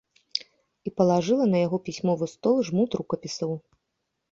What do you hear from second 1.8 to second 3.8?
пісьмовы стол жмут рукапісаў.